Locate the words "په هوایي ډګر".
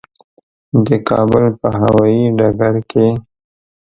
1.61-2.75